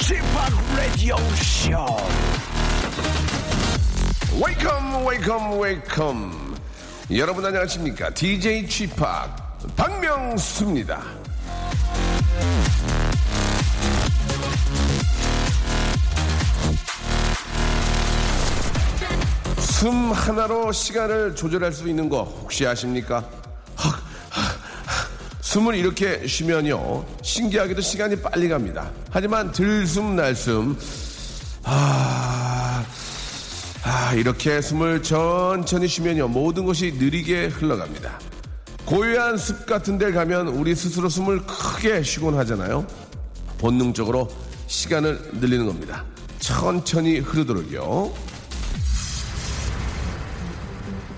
[0.00, 1.70] G-Park 라디오 쇼
[4.42, 6.56] welcome welcome welcome
[7.16, 11.02] 여러분 안녕하십니까 DJ G-Park 박명수입니다
[19.58, 23.37] 숨 하나로 시간을 조절할 수 있는 거 혹시 아십니까?
[25.48, 28.92] 숨을 이렇게 쉬면요 신기하게도 시간이 빨리 갑니다.
[29.10, 30.76] 하지만 들숨 날숨
[31.64, 32.84] 아,
[33.82, 38.20] 아 이렇게 숨을 천천히 쉬면요 모든 것이 느리게 흘러갑니다.
[38.84, 42.86] 고요한 숲 같은 데 가면 우리 스스로 숨을 크게 쉬곤 하잖아요.
[43.56, 44.28] 본능적으로
[44.66, 46.04] 시간을 늘리는 겁니다.
[46.40, 48.12] 천천히 흐르도록요.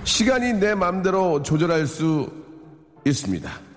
[0.05, 2.31] 시간이 내 마음대로 조절할 수
[3.05, 3.70] 있습니다.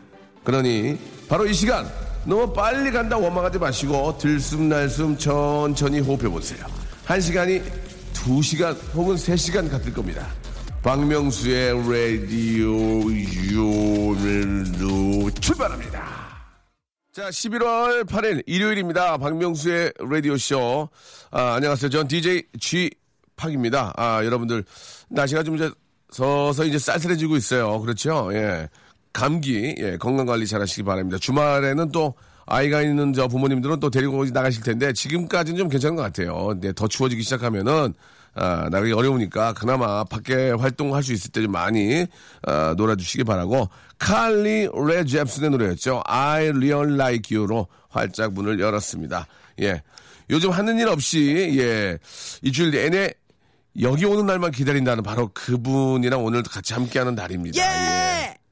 [0.43, 1.89] 그러니 바로 이 시간
[2.25, 6.65] 너무 빨리 간다 원망하지 마시고 들숨날숨 천천히 호흡해 보세요.
[7.05, 7.61] 한 시간이
[8.13, 10.27] 두 시간 혹은 세 시간 같을 겁니다.
[10.81, 12.71] 박명수의 라디오
[13.53, 16.23] 요늘로 출발합니다.
[17.13, 19.17] 자, 11월 8일 일요일입니다.
[19.17, 20.89] 박명수의 라디오 쇼.
[21.31, 21.89] 아, 안녕하세요.
[21.89, 22.89] 전 DJ G
[23.35, 23.93] 팍입니다.
[23.95, 24.65] 아, 여러분들
[25.09, 25.71] 날씨가 좀 이제
[26.11, 27.79] 서서히 이제 쌀쌀해지고 있어요.
[27.81, 28.29] 그렇죠?
[28.33, 28.67] 예.
[29.13, 31.17] 감기, 예, 건강 관리 잘 하시기 바랍니다.
[31.19, 36.53] 주말에는 또 아이가 있는 저 부모님들은 또 데리고 나가실 텐데 지금까지는 좀 괜찮은 것 같아요.
[36.59, 37.93] 네, 더 추워지기 시작하면은
[38.35, 42.05] 아, 나가기 어려우니까 그나마 밖에 활동할 수 있을 때 좀 많이
[42.41, 46.01] 아, 놀아주시기 바라고 칼리 레 잽슨의 노래였죠.
[46.05, 49.27] I Real Like You로 활짝 문을 열었습니다.
[49.61, 49.83] 예,
[50.31, 51.99] 요즘 하는 일 없이 예
[52.41, 53.13] 일주일 내내
[53.81, 57.61] 여기 오는 날만 기다린다는 바로 그분이랑 오늘 같이 함께하는 날입니다.
[57.61, 58.42] 예.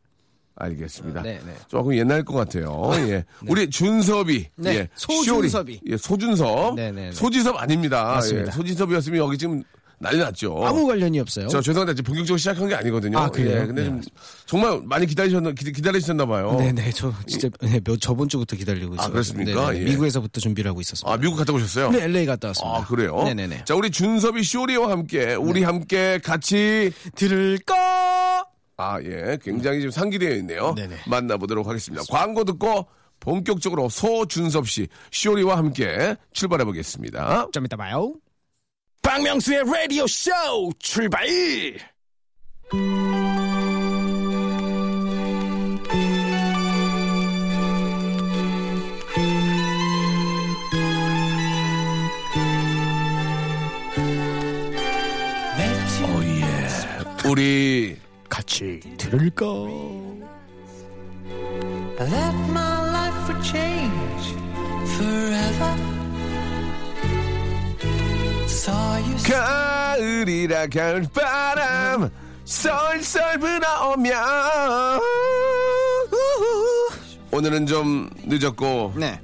[0.62, 1.22] 알겠습니다.
[1.22, 1.54] 네, 네.
[1.68, 2.92] 조금 옛날 것 같아요.
[2.96, 3.24] 예.
[3.48, 4.46] 우리 준섭이.
[4.56, 4.90] 네, 예.
[4.96, 5.82] 소준섭이.
[5.88, 6.76] 예, 소준섭.
[6.76, 7.12] 네, 네, 네.
[7.12, 8.04] 소지섭 아닙니다.
[8.04, 8.48] 맞습니다.
[8.48, 9.64] 예, 소지섭이었으면 여기 지금
[10.04, 10.66] 난리 났죠.
[10.66, 11.48] 아무 관련이 없어요.
[11.48, 13.20] 저 죄송한데 지금 본격적으로 시작한 게 아니거든요.
[13.20, 13.62] 아, 그래요?
[13.62, 13.88] 예, 근데 네.
[13.90, 14.02] 좀
[14.48, 16.56] 정말 많이 기다리셨나 기, 기다리셨나 봐요.
[16.58, 19.06] 네 네, 저 진짜 네, 몇 저번 주부터 기다리고 있어요.
[19.06, 19.76] 아, 그렇습니까?
[19.76, 19.80] 예.
[19.82, 21.12] 미국에서부터 준비를 하고 있었습니다.
[21.14, 21.92] 아, 미국 갔다 오셨어요?
[21.92, 22.78] 네, LA 갔다 왔습니다.
[22.80, 23.22] 아, 그래요?
[23.26, 23.64] 네 네 네.
[23.64, 25.66] 자, 우리 준섭이 쇼리와 함께 우리 네.
[25.68, 28.46] 함께 같이 들을까?
[28.82, 29.38] 아, 예.
[29.44, 30.74] 굉장히 지금 상기되어 있네요.
[30.74, 30.96] 네네.
[31.08, 32.04] 만나보도록 하겠습니다.
[32.10, 32.88] 광고 듣고
[33.20, 37.50] 본격적으로 소준섭 씨, 쇼리와 함께 출발해 보겠습니다.
[37.54, 38.14] 좀 이따 봐요.
[39.04, 40.32] 박명수의 라디오 쇼
[40.80, 41.28] 출발!
[57.24, 58.01] 우리
[58.32, 59.46] 같이 들을까?
[62.00, 64.36] Let my life change
[64.96, 65.76] forever.
[68.46, 72.10] Saw you 가을이라 가을 바람
[72.46, 74.14] 썰썰 불어오면
[77.32, 79.20] 오늘은 좀 늦었고 네,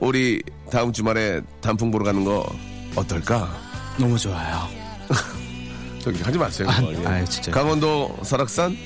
[0.00, 2.46] 우리 다음 주말에 단풍 보러 가는 거
[2.96, 3.48] 어떨까?
[3.98, 4.68] 너무 좋아요.
[6.12, 6.68] 저기 하지 마세요.
[6.70, 6.82] 아.
[6.82, 7.06] 예.
[7.06, 7.54] 아유, 진짜요?
[7.54, 8.76] 강원도 설악산,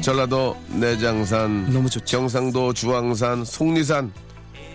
[0.00, 2.04] 전라도 내장산, 너무 좋죠.
[2.18, 4.12] 경상도 주황산, 속리산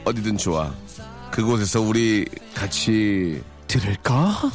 [0.06, 0.74] 어디든 좋아.
[1.32, 2.26] 그곳에서 우리
[2.56, 4.50] 같이 들을까?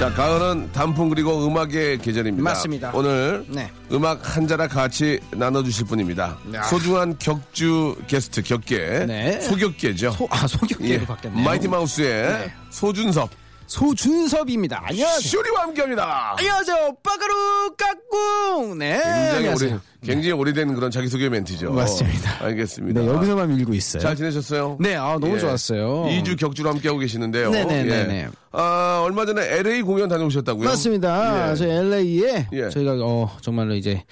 [0.00, 2.42] 자 가을은 단풍 그리고 음악의 계절입니다.
[2.42, 2.90] 맞습니다.
[2.94, 3.70] 오늘 네.
[3.92, 6.38] 음악 한 자락 같이 나눠주실 분입니다.
[6.54, 6.62] 야.
[6.62, 9.38] 소중한 격주 게스트 격계 네.
[9.42, 10.12] 소격계죠.
[10.12, 11.04] 소, 아, 소격계로 예.
[11.04, 11.44] 바뀌었네요.
[11.44, 12.52] 마이티 마우스의 네.
[12.70, 13.28] 소준섭
[13.70, 14.82] 소준섭입니다.
[14.84, 15.30] 안녕하세요.
[15.30, 16.34] 쇼리와 함께합니다.
[16.36, 16.96] 안녕하세요.
[17.04, 18.78] 빠가루 깍꿍.
[18.78, 18.94] 네.
[19.00, 19.70] 굉장히 안녕하세요.
[19.70, 21.72] 오래, 굉장히 오래된 그런 자기소개 멘트죠.
[21.72, 22.44] 맞습니다.
[22.44, 23.00] 알겠습니다.
[23.00, 24.02] 네, 여기서만 밀고 있어요.
[24.02, 24.76] 잘 지내셨어요?
[24.80, 26.06] 네, 아, 너무 좋았어요.
[26.06, 27.50] 2주 격주로 함께하고 계시는데요.
[27.50, 28.14] 네네네네.
[28.22, 28.28] 예.
[28.50, 30.68] 아, 얼마 전에 LA 공연 다녀오셨다고요?
[30.68, 31.52] 맞습니다.
[31.52, 31.54] 예.
[31.54, 32.68] 저희 LA에 예.
[32.70, 34.02] 저희가 어, 정말로 이제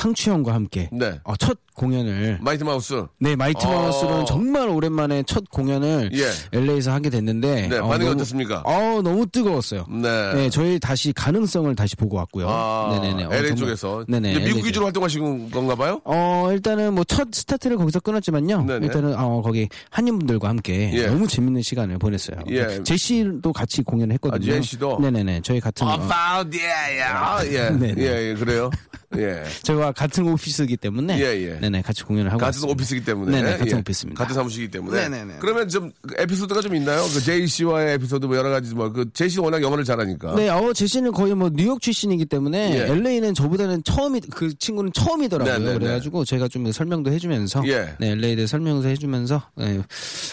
[0.00, 1.18] 상추형과 함께 네.
[1.24, 3.04] 어, 첫 공연을 마이티 마우스.
[3.18, 3.70] 네 마이티 어.
[3.70, 6.58] 마우스로는 정말 오랜만에 첫 공연을 예.
[6.58, 8.62] LA에서 하게 됐는데 네, 반응이 어떻습니까?
[8.64, 9.84] 어 너무 뜨거웠어요.
[9.90, 10.34] 네.
[10.34, 12.46] 네, 저희 다시 가능성을 다시 보고 왔고요.
[12.48, 13.24] 아, 네네네.
[13.24, 14.04] 어, LA 정말- 쪽에서.
[14.08, 14.28] 네네.
[14.34, 14.66] 미국 LA 쪽.
[14.66, 16.00] 위주로 활동하신 건가 봐요?
[16.04, 18.64] 어 일단은 뭐 첫 스타트를 거기서 끊었지만요.
[18.64, 18.86] 네네.
[18.86, 21.06] 일단은 어 거기 한인분들과 함께 예.
[21.06, 22.38] 너무 재밌는 시간을 보냈어요.
[22.50, 22.82] 예.
[22.84, 24.52] 제시도 같이 공연을 했거든요.
[24.52, 24.98] 아, 제시도?
[25.00, 25.40] 네네네.
[25.42, 27.46] 저희 같은 어, About yeah, yeah.
[27.54, 27.94] 예.
[28.02, 28.70] 예, 예, 그래요.
[29.16, 29.44] 예.
[29.62, 31.60] 저와 같은 오피스이기 때문에 예, 예.
[31.60, 32.72] 네네 같이 공연을 하고 같은 왔습니다.
[32.72, 33.30] 오피스이기 때문에.
[33.30, 33.80] 네네 같은 예.
[33.80, 34.22] 오피스입니다.
[34.22, 35.00] 같은 사무실이기 때문에.
[35.08, 35.34] 네네네.
[35.40, 37.02] 그러면 좀 에피소드가 좀 있나요?
[37.14, 40.34] 그 제이 씨와의 에피소드 뭐 여러 가지 뭐 그 제이 씨 워낙 영어를 잘하니까.
[40.36, 42.92] 네, 어, 제시는 거의 뭐 뉴욕 출신이기 때문에 예.
[42.92, 45.58] LA는 저보다는 처음이 그 친구는 처음이더라고요.
[45.58, 45.78] 네, 네, 네.
[45.78, 47.94] 그래가지고 제가 좀 설명도 해주면서 예.
[47.98, 49.80] 네, LA에 대해 설명도 해주면서 네,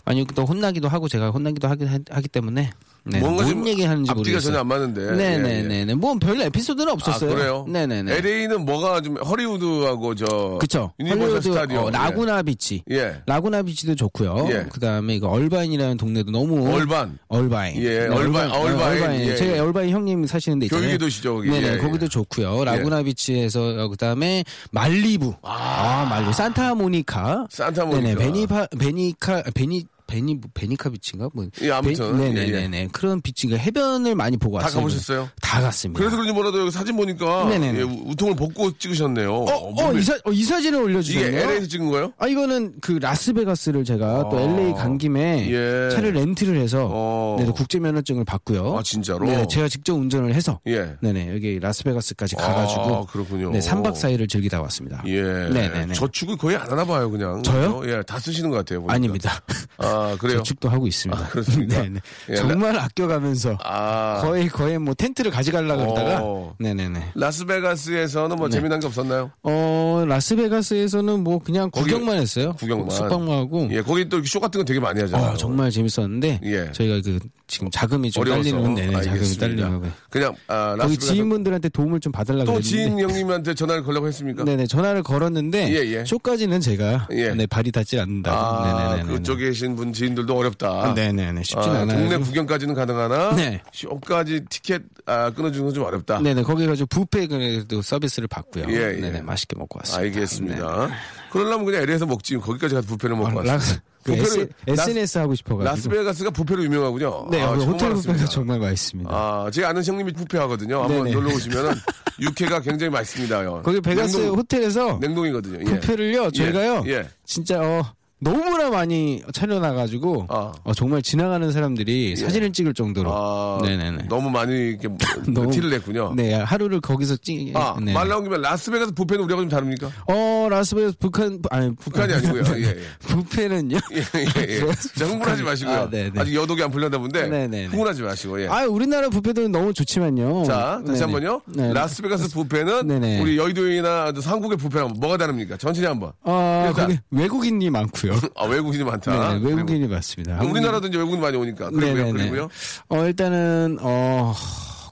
[0.06, 2.72] 많이 또 혼나기도 하고 제가 혼나기도 하기, 하기 때문에
[3.06, 4.42] 네, 뭔가 뭔좀 얘기하는지 앞뒤가 모르겠어요.
[4.54, 5.02] 전혀 안 맞는데.
[5.02, 5.38] 예, 예.
[5.38, 5.94] 네네네네.
[5.96, 7.36] 뭐별 에피소드는 아, 없었어요.
[7.36, 7.66] 그래요?
[7.68, 8.14] 네네네.
[8.16, 10.92] LA는 뭐가 좀 허리우드하고 저 그쵸.
[11.02, 11.84] 헐리우드 스타디움.
[11.86, 12.84] 어, 라구나 비치.
[12.92, 13.22] 예.
[13.26, 14.48] 라구나 비치도 좋고요.
[14.50, 14.66] 예.
[14.72, 17.18] 그다음에 이거 얼바인이라는 동네도 너무 얼반.
[17.28, 17.82] 얼바인.
[17.84, 19.22] 예, 얼바인, 아, 얼바인.
[19.22, 19.60] 예, 제가 예.
[19.60, 20.82] 얼바인 형님 사시는 데 있잖아요.
[20.84, 21.50] 교육의 도시죠, 거기.
[21.50, 21.78] 네네, 예, 예.
[21.78, 22.64] 거기도 좋고요.
[22.64, 25.36] 라구나 비치에서 어, 그다음에 말리부.
[25.44, 27.48] 아, 말리 산타모니카.
[27.50, 28.02] 산타모니카.
[28.02, 31.46] 네네, 베니파 베니카 베니 베니 베니카 비치인가 뭐.
[31.62, 32.18] 예, 아무튼.
[32.18, 32.90] 베- 예, 네네네네.
[32.92, 34.82] 그런 비치가 해변을 많이 보고 다 왔어요.
[34.82, 35.30] 가보셨어요?
[35.42, 36.00] 다 갔습니다.
[36.00, 37.80] 그래서 그런지 몰라도 여기 사진 보니까 네네네.
[37.80, 39.34] 예, 우통을 벗고 찍으셨네요.
[39.34, 41.40] 어, 어, 몸에- 이, 사, 어, 이 사진을 이게 올려주셨네요.
[41.42, 42.14] LA에서 찍은 거예요?
[42.18, 44.42] 아 이거는 그 라스베가스를 제가 또 아.
[44.42, 45.90] LA 간 김에 예.
[45.96, 47.38] 차를 렌트를 해서 어.
[47.40, 48.78] 네, 국제 면허증을 받고요.
[48.78, 49.26] 아, 진짜로?
[49.26, 50.96] 네, 제가 직접 운전을 해서 예.
[51.02, 53.52] 네네 여기 라스베가스까지 가가지고 아, 그렇군요.
[53.52, 55.02] 네 3박 4일을 즐기다 왔습니다.
[55.08, 55.22] 예.
[55.22, 55.94] 네네네.
[55.94, 57.42] 저축을 거의 안 하나 봐요, 그냥.
[57.44, 57.82] 저요?
[57.86, 58.80] 예, 다 쓰시는 것 같아요.
[58.82, 58.94] 보니까.
[58.94, 59.42] 아닙니다.
[59.78, 59.86] 아,
[60.20, 60.38] 그래요?
[60.38, 61.22] 저축도 하고 있습니다.
[61.24, 61.82] 아, 그렇습니까?
[61.82, 62.00] 네네.
[62.30, 64.20] 예, 정말 아껴가면서 아.
[64.22, 66.56] 거의 거의 뭐 텐트를 가져가려고 그러다가 어.
[66.60, 67.12] 네네네.
[67.16, 69.32] 라스베가스에서는 뭐 재미난 게 없었나요?
[69.44, 72.54] 어 라스베가스에서는 뭐 그냥 거기- 구경만 했어요.
[72.60, 72.90] 구경만.
[72.90, 75.32] 숙박만 하고 예, 거기 또 쇼 같은 거 되게 많이 하잖아요.
[75.32, 76.72] 어, 정말 재밌었는데 예.
[76.72, 77.20] 저희가 그
[77.54, 78.24] 지금 자금이 좀.
[78.26, 79.38] 딸리는 네네, 자금이.
[79.38, 80.98] 딸리는 그냥, 아, 거기.
[80.98, 84.44] 지인분들한테 도움을 좀 받으려고 또 지인 형님한테 전화를 걸려고 했습니까?
[84.44, 86.04] 네네 전화를 걸었는데 예, 예.
[86.06, 87.30] 쇼까지는 제가 예.
[87.36, 90.94] 네, 발이 닿지 않는다고 아, 네네네 그쪽에 계신 분 지인들도 어렵다.
[90.96, 92.00] 네네네 쉽진 아, 않아요.
[92.00, 93.62] 동네 구경까지는 가능하나 네.
[93.72, 96.20] 쇼까지 티켓 아, 끊어주는 건 좀 어렵다.
[96.20, 98.66] 네네 거기 가지고 뷔페 그래도 서비스를 받고요.
[98.70, 99.00] 예, 예.
[99.00, 100.02] 네네 맛있게 먹고 왔습니다.
[100.02, 100.90] 알겠습니다.
[101.32, 103.50] 그러려면 그냥 LA에서 먹지 거기까지 가서 부페를 먹고 네.
[103.52, 103.54] 아.
[103.56, 103.60] 라-
[104.04, 105.64] 그 S, SNS 하고 싶어가지고.
[105.76, 107.28] 라스베가스가 부페로 유명하군요.
[107.32, 107.94] 네, 아, 처음 호텔.
[107.94, 109.10] 뷔페가 정말 맛있습니다.
[109.12, 110.84] 아, 제 아는 형님이 부페 하거든요.
[110.84, 111.10] 한번.
[111.12, 111.72] 놀러 오시면은
[112.20, 113.62] 육회가 굉장히 맛있습니다.
[113.62, 115.60] 거기 베가스 냉동, 호텔에서 냉동이거든요.
[115.62, 115.80] 예.
[115.80, 117.08] 뷔페를요 저희가요 예.
[117.26, 117.84] 진짜 어
[118.24, 120.52] 너무나 많이 차려놔가지고 아.
[120.64, 124.88] 어, 정말 지나가는 사람들이 사진을 찍을 정도로 아, 네네네 너무 많이 이렇게
[125.32, 126.14] 너무- 티를 냈군요.
[126.16, 127.94] 네 하루를 거기서 찍 아, 네.
[127.94, 129.90] 말 나온 김에 라스베가스 부페는 우리하고 좀 다릅니까?
[130.08, 132.44] 어 라스베가스 북한 아니 북한이 아니고요.
[132.58, 132.78] 예, 예.
[133.08, 134.60] 뷔페는요 예, 예, 예.
[134.98, 135.76] 자, 흥분하지 마시고요.
[135.76, 136.12] 아, 네네.
[136.20, 137.66] 아직 여독이 안 풀렸나 본데 네네네.
[137.68, 138.42] 흥분하지 마시고.
[138.42, 138.48] 예.
[138.48, 141.12] 아 우리나라 뷔페들은 너무 좋지만요 자, 다시 네네.
[141.14, 141.42] 한번요.
[141.48, 141.74] 네.
[141.74, 143.22] 라스베가스 부페는 네네.
[143.22, 145.58] 우리 여의도이나 한국의 부페랑 뭐가 다릅니까?
[145.58, 146.12] 천천히 한번.
[146.24, 146.88] 아 일단.
[146.88, 149.34] 거기 외국인이 많고요 아, 외국인이 많다.
[149.36, 151.70] 네, 외국인이 많습니다 우리나라도 이제 외국인 많이 오니까.
[151.70, 151.94] 그리고요.
[151.94, 152.12] 네네네.
[152.14, 152.50] 그리고요.
[152.90, 154.34] 어 일단은 어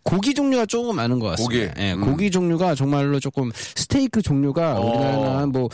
[0.03, 1.73] 고기 종류가 조금 많은 것 같습니다.
[1.73, 1.81] 고기.
[1.83, 2.01] 예, 음.
[2.01, 4.85] 고기 종류가 정말로 조금 스테이크 종류가 어.
[4.85, 5.69] 우리나라는 뭐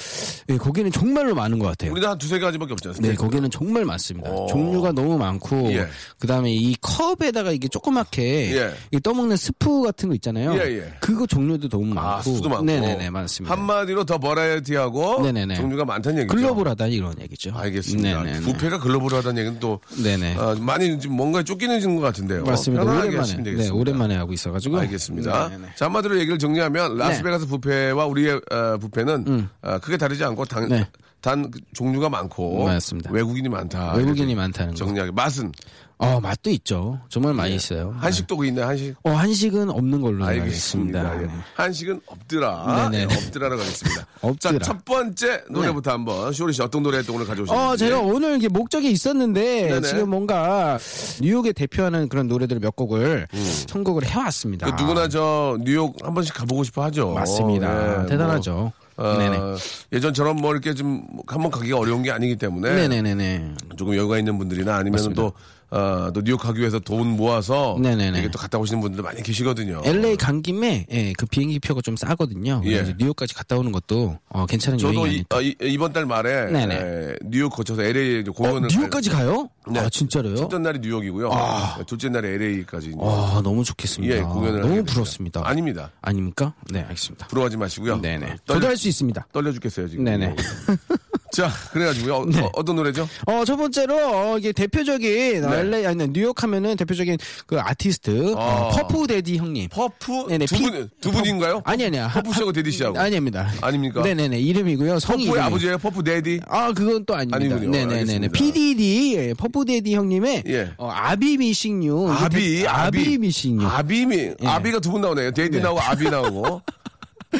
[0.49, 1.91] 예, 고기는 정말로 많은 것 같아요.
[1.91, 3.11] 우리나라 한 두세 가지밖에 없지 않습니까?
[3.11, 4.29] 네, 거기는 정말 많습니다.
[4.29, 4.47] 어.
[4.47, 5.87] 종류가 너무 많고, 예.
[6.19, 8.73] 그 다음에 이 컵에다가 이게 조그맣게 예.
[8.91, 10.55] 이 떠먹는 스프 같은 거 있잖아요.
[10.55, 10.93] 예, 예.
[10.99, 12.65] 그거 종류도 너무 많고, 아, 수도 많고.
[12.65, 13.55] 네네네 많습니다.
[13.55, 15.55] 한마디로 더 버라이어티하고 네네네.
[15.55, 16.35] 종류가 많다는 얘기죠.
[16.35, 17.51] 글로벌하다 이런 얘기죠.
[17.55, 18.23] 알겠습니다.
[18.23, 18.41] 네네네.
[18.41, 20.35] 부페가 글로벌하다는 얘기는 또 네네.
[20.37, 22.43] 아, 많이 좀 뭔가 쫓기는 것 같은데요.
[22.43, 22.83] 맞습니다.
[22.83, 23.69] 오랜만에, 네.
[23.69, 24.77] 오랜만에 하고 있어가지고.
[24.79, 25.49] 알겠습니다.
[25.49, 25.73] 네네네.
[25.75, 30.69] 자, 한마디로 얘기를 정리하면 라스베가스 부페와 우리의 어, 부페는 어, 크게 다르지 않고 단, 음.
[30.69, 30.87] 네.
[31.21, 33.11] 단그 종류가 많고 맞습니다.
[33.11, 33.93] 외국인이 많다.
[33.93, 34.77] 외국인이 많다는 거.
[34.77, 35.51] 정리하게 맛은
[35.99, 36.99] 어, 맛도 있죠.
[37.09, 37.95] 정말 많이 있어요.
[37.97, 38.67] 한식도 그 있나요?
[38.67, 38.95] 한식?
[39.01, 40.99] 어, 한식은 없는 걸로 알겠습니다.
[40.99, 41.23] 알겠습니다.
[41.23, 41.25] 예.
[41.25, 41.43] 네.
[41.55, 42.89] 한식은 없더라.
[42.91, 43.07] 네네.
[43.11, 44.05] 예, 없더라라고 하겠습니다.
[44.21, 44.59] 없더라.
[44.59, 47.67] 자, 첫 번째 노래부터 한번 쇼리 씨 어떤 노래 또 오늘 가져오셨는지.
[47.67, 49.81] 어, 제가 오늘 이게 목적이 있었는데 네네.
[49.87, 50.77] 지금 뭔가
[51.19, 53.27] 뉴욕에 대표하는 그런 노래들 몇 곡을
[53.67, 54.69] 선곡을 해왔습니다.
[54.69, 57.09] 그 누구나 저 뉴욕 한 번씩 가보고 싶어 하죠.
[57.13, 58.03] 맞습니다.
[58.03, 58.53] 예, 대단하죠.
[58.53, 59.55] 뭐, 어.
[59.93, 63.55] 예전처럼 뭐 이렇게 좀 한번 가기가 어려운 게 아니기 때문에 네네네네.
[63.77, 65.13] 조금 여유가 있는 분들이나 아니면.
[65.13, 65.33] 또,
[65.69, 68.19] 어, 또 뉴욕 가기 위해서 돈 모아서 네네네.
[68.19, 69.81] 이렇게 또 갔다 오시는 분들 많이 계시거든요.
[69.83, 72.61] LA 간 김에 예, 그 비행기 표가 좀 싸거든요.
[72.65, 72.71] 예.
[72.75, 75.37] 그래서 뉴욕까지 갔다 오는 것도 어, 괜찮은 저도 여행이 이, 아닐까.
[75.37, 76.75] 어, 이- 이번 달 말에 네네.
[76.75, 79.49] 에, 뉴욕 거쳐서 LA 이제 어, 공연을 뉴욕까지 가요?
[79.69, 79.79] 네.
[79.81, 80.35] 아 진짜로요?
[80.37, 81.29] 첫째 날이 뉴욕이고요.
[81.33, 81.79] 아.
[81.85, 84.15] 둘째 날에 LA까지 아 너무 좋겠습니다.
[84.15, 84.83] 예, 공연을 너무.
[84.85, 85.41] 부럽습니다.
[85.45, 85.91] 아닙니다.
[86.01, 86.53] 아닙니까?
[86.71, 87.27] 네 알겠습니다.
[87.27, 87.99] 부러워하지 마시고요.
[87.99, 88.37] 네네.
[88.45, 89.27] 떨려, 저도 할 수 있습니다.
[89.33, 90.03] 떨려 죽겠어요 지금.
[90.05, 90.35] 네네.
[91.37, 92.25] 자 그래가지고요.
[92.25, 92.49] 네.
[92.51, 93.07] 어, 떤 노래죠?
[93.27, 95.59] 어, 첫 번째로, 어, 이게 대표적인, 어, 네.
[95.59, 97.15] LA, 아니, 뉴욕 하면은 대표적인
[97.45, 98.39] 그 아티스트, 아.
[98.39, 99.69] 어, 퍼프 데디 형님.
[99.69, 101.61] 퍼프 네네, 두 피- 분, 두 분인가요?
[101.63, 102.09] 아니, 아니야.
[102.09, 102.97] 퍼프 씨하고 데디 씨하고.
[102.97, 103.51] 아닙니다.
[103.61, 104.01] 아닙니까?
[104.01, 104.39] 네네네.
[104.39, 104.97] 이름이고요.
[104.97, 105.25] 성이.
[105.27, 105.45] 퍼프의 이름이.
[105.47, 105.77] 아버지예요?
[105.77, 106.39] 퍼프 데디?
[106.47, 107.37] 아, 그건 또 아닙니다.
[107.37, 107.69] 아니군요.
[107.69, 108.29] 네네네네.
[108.29, 110.71] PDD, 예, 퍼프 데디 형님의, 예.
[110.77, 112.09] 어, I'll Be Missing You.
[112.13, 113.63] 아비, 아비 Missing You.
[113.63, 115.29] 아비미, 아비가 두 분 나오네요.
[115.31, 115.59] 데디 네.
[115.61, 116.61] 나오고 아비 나오고.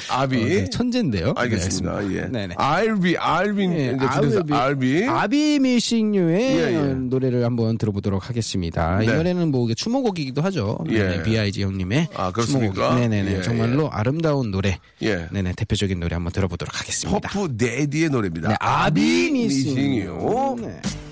[0.10, 0.36] 아비.
[0.38, 1.34] 어, 네, 천재인데요.
[1.36, 2.02] 알겠습니다.
[2.02, 2.22] 네, 예.
[2.28, 2.56] 네네.
[2.58, 3.74] 알비, 알빈.
[3.74, 5.06] 예, 이제 줄여서 알비.
[5.06, 6.94] 아비 미싱류의 예, 예.
[6.94, 9.02] 노래를 한번 들어보도록 하겠습니다.
[9.02, 9.16] 이 네.
[9.16, 10.78] 노래는 뭐 이게 추모곡이기도 하죠.
[10.90, 11.00] 예.
[11.00, 12.32] 네네, B.I.G 형님의 아?
[12.34, 12.96] 추모곡.
[12.96, 13.38] 네네네.
[13.38, 14.80] 예, 정말로 아름다운 노래.
[15.02, 15.28] 예.
[15.32, 15.54] 네네.
[15.56, 17.30] 대표적인 노래 한번 들어보도록 하겠습니다.
[17.30, 18.50] 퍼프 데디의 노래입니다.
[18.50, 19.76] 네, 아비 미싱.
[19.76, 21.07] 미싱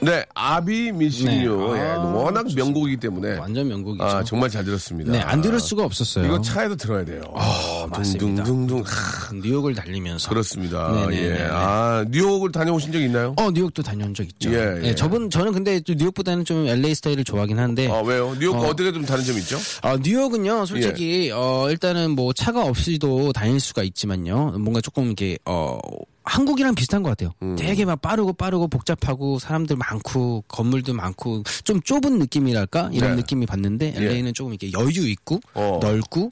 [0.00, 0.10] 네.
[0.10, 1.74] 네, 아비 미싱요.
[1.74, 1.80] 네.
[1.80, 3.38] 예, 아, 워낙 명곡이기 때문에.
[3.38, 4.04] 완전 명곡이죠.
[4.04, 5.12] 아, 정말 잘 들었습니다.
[5.12, 6.24] 네, 안 들을 수가 없었어요.
[6.26, 7.22] 이거 차에도 들어야 돼요.
[7.34, 7.86] 아.
[7.92, 8.82] 둥둥둥둥.
[8.84, 10.28] 하, 뉴욕을 달리면서.
[10.28, 10.90] 그렇습니다.
[10.92, 11.40] 네네네네.
[11.40, 11.48] 예.
[11.50, 13.34] 아, 뉴욕을 다녀오신 적 있나요?
[13.36, 14.50] 어, 뉴욕도 다녀온 적 있죠.
[14.52, 14.80] 예, 예.
[14.80, 18.34] 네, 저분 저는 근데 좀 뉴욕보다는 좀 LA 스타일을 좋아하긴 한데 아, 왜요?
[18.38, 18.68] 뉴욕 어.
[18.68, 18.74] 어.
[18.74, 19.58] 떻게 좀 다른 점이 있죠?
[19.82, 21.30] 아, 뉴욕은요, 솔직히, 예.
[21.32, 24.52] 어, 일단은 뭐 차가 없이도 다닐 수가 있지만요.
[24.58, 25.78] 뭔가 조금 이렇게, 어,
[26.22, 27.32] 한국이랑 비슷한 것 같아요.
[27.42, 27.56] 음.
[27.56, 33.16] 되게 막 빠르고 빠르고 복잡하고 사람들 많고 건물도 많고 좀 좁은 느낌이랄까 이런 네.
[33.16, 34.04] 느낌이 받는데 예.
[34.04, 35.78] LA는 조금 이렇게 여유 있고 어.
[35.82, 36.28] 넓고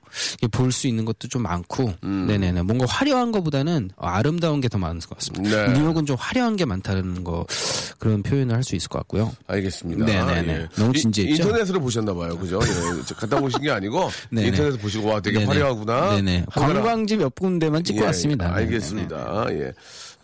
[0.53, 2.27] 볼 수 있는 것도 좀 많고 음.
[2.29, 5.67] 네네네 뭔가 화려한 것보다는 어, 아름다운 게 더 많은 것 같습니다.
[5.69, 5.79] 네.
[5.79, 7.47] 뉴욕은 좀 화려한 게 많다는 거
[7.99, 9.33] 그런 표현을 할 수 있을 것 같고요.
[9.47, 10.05] 알겠습니다.
[10.05, 10.69] 네네네.
[10.77, 11.43] 너무 이- 진지했죠?
[11.43, 12.37] 인터넷으로 보셨나 봐요.
[12.37, 12.61] 그죠?
[12.63, 13.03] 예.
[13.07, 14.49] 저 갔다 오신 게 아니고 네네.
[14.49, 15.51] 인터넷에서 보시고 와 되게 네네.
[15.53, 16.17] 화려하구나.
[16.17, 16.45] 네네.
[16.51, 18.49] 관광지 몇 군데만 찍고 예, 왔습니다.
[18.49, 18.63] 네네네.
[18.67, 19.47] 알겠습니다.
[19.53, 19.73] 예.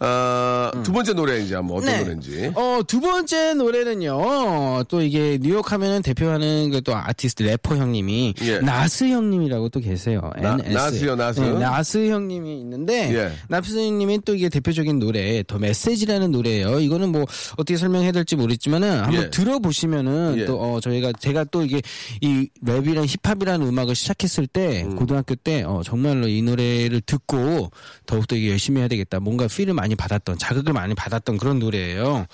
[0.01, 2.01] 아, 두 번째 노래 이제 한번 어떤 네.
[2.01, 2.53] 노래인지.
[2.55, 8.59] 어, 두 번째 노래는요, 또 이게 뉴욕 하면은 대표하는 그 또 아티스트 래퍼 형님이, 예.
[8.59, 10.31] 나스 형님이라고 또 계세요.
[10.43, 10.73] 나- NS.
[10.75, 11.41] 나스요, 나스?
[11.41, 13.33] 네, 나스 형님이 있는데, 예.
[13.49, 16.81] 나스 형님이 또 이게 대표적인 노래, 더 메시지라는 노래예요.
[16.81, 17.25] 이거는 뭐
[17.57, 19.31] 어떻게 설명해야 될지 모르겠지만은 한번 예.
[19.31, 20.45] 들어보시면은 예.
[20.45, 21.81] 또, 어, 저희가, 제가 또 이게
[22.21, 24.97] 이 랩이랑 힙합이라는 음악을 시작했을 때, 음.
[24.97, 27.71] 고등학교 때, 어, 정말로 이 노래를 듣고
[28.05, 29.21] 더욱더 이게 열심히 해야 되겠다.
[29.21, 32.27] 뭔가 필을 많이 받았던, 자극을 많이 받았던 그런 노래예요.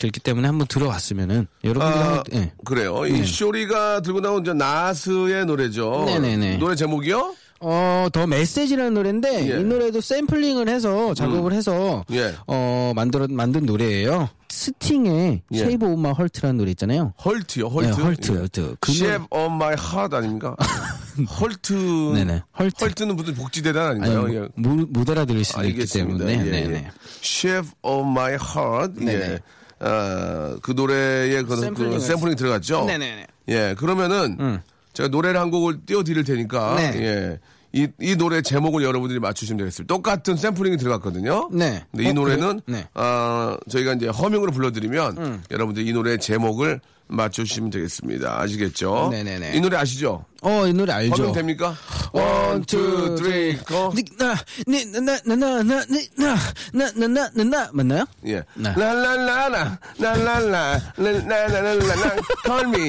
[0.00, 2.52] 그렇기 때문에 한번 들어봤으면은 여러분들 아, 예.
[2.64, 3.06] 그래요.
[3.06, 6.04] 이 쇼리가 들고 나온 저 나스의 노래죠.
[6.06, 6.56] 네네네.
[6.56, 7.34] 노래 제목이요?
[7.60, 9.52] 어, 더 메시지라는 노래인데 예.
[9.54, 9.60] 음.
[9.60, 12.34] 이 노래도 샘플링을 해서 작업을 해서 예.
[12.46, 14.30] 어, 만들어 만든 노래예요.
[14.56, 15.58] 스팅의 예.
[15.58, 17.12] Shape of My Heart라는 노래 있잖아요.
[17.22, 17.88] 헐트요, 헐트.
[17.88, 18.76] 네, 헐트, 헐트.
[18.80, 20.56] 그 Chef of my heart 아닙니까?
[21.40, 21.74] 헐트.
[22.14, 22.84] 네네, 헐트.
[22.84, 24.24] 헐트는 무슨 복지재단 아닌가요?
[24.24, 24.48] 아니, 예.
[24.54, 26.24] 못, 못 알아들을 수도 있기 알겠습니다.
[26.24, 26.46] 때문에.
[26.46, 26.68] 예, 네, 예.
[26.68, 26.90] 네.
[27.20, 28.94] Shape of my heart.
[29.02, 29.04] 예.
[29.04, 29.38] 네네.
[29.80, 32.86] 아, 그 노래에 그, 그 샘플링 들어갔죠?
[32.86, 33.26] 네네네.
[33.48, 34.60] 예, 그러면은 음.
[34.94, 36.92] 제가 노래를 한 곡을 띄워드릴 테니까 네.
[37.02, 37.40] 예.
[37.76, 39.94] 이, 이 노래 제목을 여러분들이 맞추시면 되겠습니다.
[39.94, 41.50] 똑같은 샘플링이 들어갔거든요.
[41.52, 41.84] 네.
[41.90, 42.62] 근데 이 어, 노래는?
[42.66, 42.88] 네.
[42.94, 48.40] 아, 저희가 이제 허밍으로 불러드리면 여러분들이 이 노래 제목을 맞추시면 되겠습니다.
[48.40, 49.08] 아시겠죠?
[49.12, 49.52] 네네네.
[49.56, 50.24] 이 노래 아시죠?
[50.42, 51.14] 어, 이 노래 알죠?
[51.22, 51.74] 허밍 됩니까?
[52.12, 53.92] One, two, three, go.
[54.18, 54.34] 나,
[54.66, 56.36] 네, 나, 나, 나, 나, 나, 네, 나,
[56.72, 58.04] 나, 나, 나, 나, 나, 맞나요?
[58.26, 58.42] 예.
[58.54, 58.72] 네.
[58.76, 62.88] 라라라라, 라라라, 라라라라라, call me,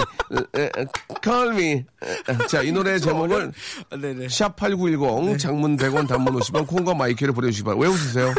[1.24, 1.72] call me.
[1.74, 3.52] 에, 자, 이 노래 제목을
[3.92, 4.28] 네네.
[4.28, 7.88] 샵8910 장문 100원 단문 50원 콩과 마이크를 보내주시기 바랍니다.
[7.90, 8.34] 왜 웃으세요?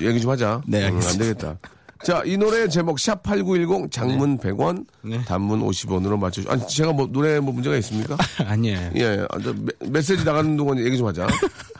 [0.00, 0.62] 얘기 좀 하자.
[0.66, 1.24] 네, 음, 안 알겠습니다.
[1.24, 1.58] 되겠다.
[2.02, 5.22] 자, 이 노래 제목 샵8910 장문 100원 네.
[5.24, 8.16] 단문 50원으로 맞춰주 아니, 제가 뭐 노래 뭐 문제가 있습니까?
[8.44, 8.90] 아니에요.
[8.96, 11.26] 예, 아, 저 메, 메시지 나가는 동안 얘기 좀 하자.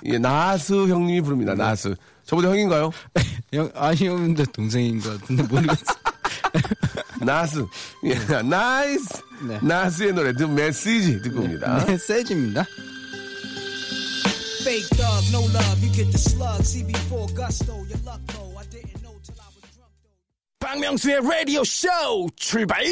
[0.04, 1.54] 예, 나스 형님이 부릅니다.
[1.54, 1.94] 나스.
[2.24, 2.90] 저보다 형인가요?
[3.52, 5.84] 형, 아니, 형인데 동생인 것 같은데 모르겠어.
[7.24, 7.64] 나스.
[8.04, 9.22] 예, 나이스.
[9.48, 9.58] 네.
[9.62, 11.82] 나스의 노래, The Message 듣고 옵니다.
[11.86, 12.66] 네, 세지입니다.
[14.60, 16.60] Fake thug, no love, you get the slug.
[16.62, 18.20] CB4 gusto, your luck
[20.60, 21.88] 박명수의 라디오 쇼
[22.36, 22.84] 출발!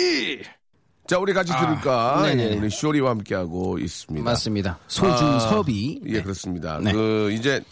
[1.06, 2.18] 자, 우리 같이 들을까?
[2.18, 2.50] 아, 네네.
[2.50, 4.24] 예, 우리 쇼리와 함께하고 있습니다.
[4.30, 4.78] 맞습니다.
[4.88, 6.00] 소준섭이.
[6.06, 6.78] 예, 그렇습니다.
[6.82, 6.92] 네.
[6.92, 7.62] 그, 이제,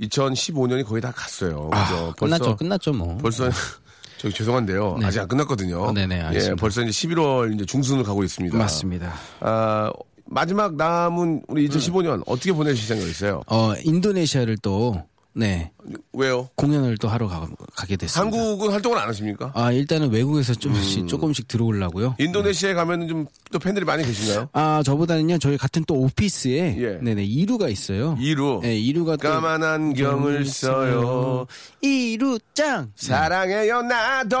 [0.00, 1.70] 2015년이 거의 다 갔어요.
[1.70, 2.08] 그죠?
[2.08, 3.16] 아, 끝났죠, 끝났죠, 뭐.
[3.18, 3.48] 벌써,
[4.18, 4.96] 저기 죄송한데요.
[4.98, 5.06] 네.
[5.06, 5.82] 아직 안 끝났거든요.
[5.82, 6.60] 어, 네네, 예, 알겠습니다.
[6.60, 8.56] 벌써 이제 11월 이제 중순을 가고 있습니다.
[8.58, 9.12] 맞습니다.
[9.40, 9.92] 아,
[10.26, 13.42] 마지막 남은 우리 2015년 어떻게 보내실 생각이세요?
[13.46, 15.00] 어, 인도네시아를 또,
[15.34, 15.72] 네,
[16.12, 16.48] 왜요?
[16.56, 18.20] 공연을 또 하러 가, 가게 됐습니다.
[18.38, 19.52] 한국은 활동을 안 하십니까?
[19.54, 21.06] 아, 일단은 외국에서 조금씩, 음.
[21.08, 22.16] 조금씩 들어오려고요.
[22.18, 24.48] 인도네시아에 가면은 좀 또 팬들이 많이 계신가요?
[24.52, 26.98] 아, 저보다는요, 저희 같은 또 오피스에, 예.
[27.02, 28.16] 네네, 이루가 있어요.
[28.18, 28.60] 이루.
[28.62, 29.28] 네, 이루가 또.
[29.28, 31.46] 까만 안경을 써요.
[31.82, 32.90] 이루 짱!
[32.96, 34.38] 사랑해요 나도.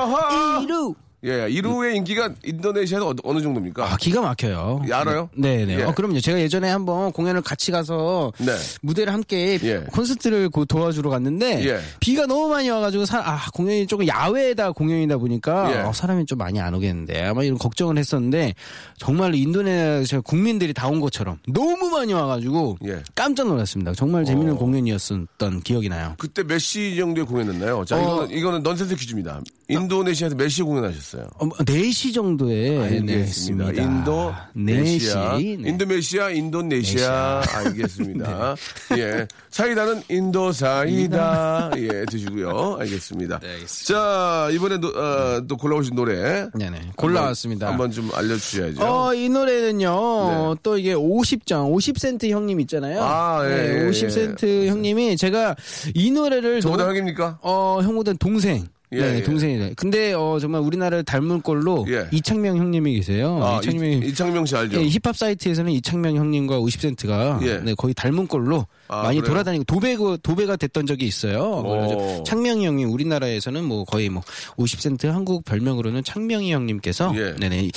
[0.62, 0.94] 이루!
[1.24, 3.92] 예, 이루의 인기가 인도네시아에서 어느, 정도입니까?
[3.92, 4.82] 아, 기가 막혀요.
[4.88, 5.30] 예, 알아요?
[5.36, 5.78] 네 네.
[5.78, 5.82] 예.
[5.84, 6.18] 어, 그럼요.
[6.20, 8.52] 제가 예전에 한번 공연을 같이 가서 네.
[8.82, 9.76] 무대를 함께 예.
[9.92, 11.78] 콘서트를 고- 도와주러 갔는데 예.
[12.00, 15.80] 비가 너무 많이 와가지고 사- 아, 공연이 조금 야외에다 공연이다 보니까 예.
[15.82, 18.54] 어, 사람이 좀 많이 안 오겠는데 아마 이런 걱정을 했었는데
[18.98, 23.00] 정말로 인도네시아 국민들이 다 온 것처럼 너무 많이 와가지고 예.
[23.14, 23.94] 깜짝 놀랐습니다.
[23.94, 24.56] 정말 재밌는 어.
[24.58, 25.28] 공연이었던
[25.62, 26.14] 기억이 나요.
[26.18, 27.84] 그때 몇 시 정도에 공연했나요?
[27.84, 28.02] 자, 어.
[28.02, 29.40] 이거는, 이거는 넌센스 퀴즈입니다.
[29.72, 31.26] 인도네시아에서 몇 시에 공연하셨어요?
[31.38, 33.12] 어, 4시 정도에 네, 알겠습니다.
[33.18, 33.82] 했습니다.
[33.82, 35.32] 인도 네시아.
[35.38, 35.60] 4시.
[35.62, 35.68] 네.
[35.70, 37.42] 인도네시아, 인도네시아.
[37.48, 38.56] 알겠습니다.
[38.98, 39.26] 예.
[39.50, 41.70] 사이다는 인도 사이다.
[41.76, 42.76] 예, 드시고요.
[42.80, 43.38] 알겠습니다.
[43.40, 43.94] 네, 알겠습니다.
[43.94, 46.48] 자, 이번에 도, 어, 또 골라오신 노래.
[46.54, 46.92] 네네.
[46.96, 47.68] 골라왔습니다.
[47.68, 48.82] 한번 좀 알려주셔야죠.
[48.82, 50.60] 어, 이 노래는요, 네.
[50.62, 53.02] 또 이게 50장, 50센트 형님 있잖아요.
[53.02, 55.54] 아, 예, 네, 예, 50센트 형님이 제가
[55.94, 56.60] 이 노래를.
[56.60, 57.38] 저보다 너무- 형입니까?
[57.42, 58.66] 어, 형보다 동생.
[58.92, 59.22] 예, 네, 예.
[59.22, 59.70] 동생이다.
[59.76, 62.08] 근데, 어, 정말 우리나라를 닮은 꼴로 예.
[62.12, 63.42] 이창명 형님이 계세요.
[63.42, 64.80] 아, 이창명 이, 이창명 씨 알죠?
[64.80, 67.58] 예, 힙합 사이트에서는 이창명 형님과 50센트가 예.
[67.58, 69.30] 네, 거의 닮은 꼴로 아, 많이 그래요?
[69.30, 71.62] 돌아다니고 도배 도배가 됐던 적이 있어요.
[71.62, 74.22] 그래서 창명이 형님 우리나라에서는 뭐 거의 뭐
[74.56, 77.34] 50센트 한국 별명으로는 창명이 형님께서 예.
[77.38, 77.70] 네네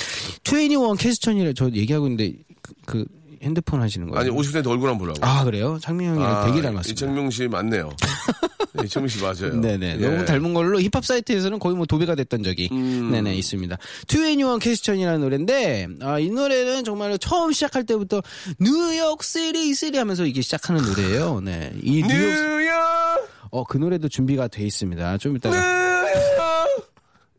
[0.44, 3.04] 21 캐스천이라 저 얘기하고 있는데 그, 그
[3.42, 4.20] 핸드폰 하시는 거예요?
[4.20, 5.18] 아니, 50 Cent 얼굴 한번 보라고.
[5.22, 5.78] 아, 그래요?
[5.80, 6.90] 창명 형이랑 되게 닮았습니다.
[6.90, 7.90] 이창명 씨 맞네요.
[8.74, 9.60] 네, 이창명 씨 맞아요.
[9.60, 9.96] 네네.
[10.00, 10.06] 예.
[10.06, 13.10] 너무 닮은 걸로 힙합 사이트에서는 거의 뭐 도배가 됐던 적이 음.
[13.12, 13.76] 네네 있습니다.
[14.08, 18.22] Twenty One Question이라는 노래인데 아, 이 노래는 정말 처음 시작할 때부터
[18.60, 21.40] New York City City 하면서 이게 시작하는 노래예요.
[21.40, 21.72] 네.
[21.82, 22.72] 이 뉴욕 뉴욕!
[23.50, 25.18] 어그 노래도 준비가 돼 있습니다.
[25.18, 25.56] 좀 이따가!